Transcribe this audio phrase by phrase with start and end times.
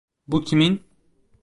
[0.27, 0.81] Bu kimin?